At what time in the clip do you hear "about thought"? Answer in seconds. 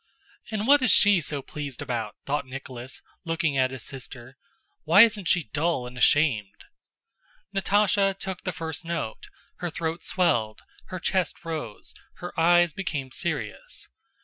1.79-2.47